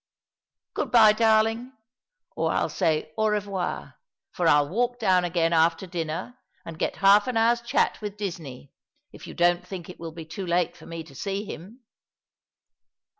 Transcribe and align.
Good 0.73 0.89
bye, 0.89 1.13
darling— 1.13 1.73
or 2.35 2.51
I'll 2.51 2.69
say 2.69 3.13
cm 3.19 3.29
revoir, 3.33 3.99
for 4.31 4.47
I'll 4.47 4.67
walk 4.67 4.97
down 4.97 5.23
again 5.23 5.53
after 5.53 5.85
dinner, 5.85 6.39
and 6.65 6.79
get 6.79 6.95
half 7.05 7.27
an 7.27 7.37
hour's 7.37 7.61
chat 7.61 8.01
with 8.01 8.17
Disney, 8.17 8.73
if 9.11 9.27
you 9.27 9.35
don't 9.35 9.63
think 9.67 9.89
it 9.89 9.99
will 9.99 10.11
be 10.11 10.25
too 10.25 10.47
late 10.47 10.75
for 10.75 10.87
me 10.87 11.03
to 11.03 11.13
see 11.13 11.45
him." 11.45 11.81